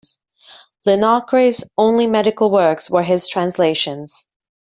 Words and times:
Linacre's 0.87 1.63
only 1.77 2.07
medical 2.07 2.49
works 2.49 2.89
were 2.89 3.03
his 3.03 3.27
translations. 3.27 4.27